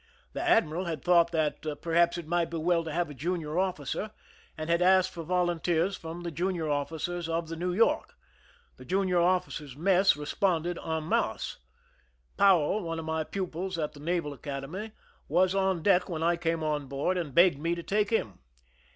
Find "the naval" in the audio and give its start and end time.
13.93-14.33